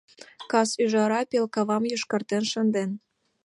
Кас 0.51 0.69
ӱжара 0.83 1.21
пел 1.29 1.45
кавам 1.55 1.83
йошкартен 1.91 2.43
шынден. 2.51 2.89